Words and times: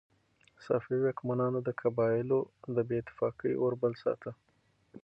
صفوي 0.65 0.99
واکمنانو 1.01 1.59
د 1.67 1.69
قبایلو 1.81 2.39
د 2.75 2.77
بې 2.87 2.95
اتفاقۍ 3.01 3.53
اور 3.57 3.73
بل 3.81 3.93
ساته. 4.03 4.31